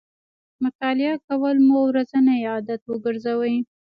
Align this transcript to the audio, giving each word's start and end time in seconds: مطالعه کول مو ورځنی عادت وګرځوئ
مطالعه 0.63 1.15
کول 1.27 1.55
مو 1.67 1.77
ورځنی 1.89 2.39
عادت 2.51 2.81
وګرځوئ 2.87 3.55